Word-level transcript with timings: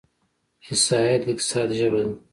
احصایه 0.65 1.15
د 1.21 1.23
اقتصاد 1.31 1.69
ژبه 1.79 2.01
ده. 2.05 2.13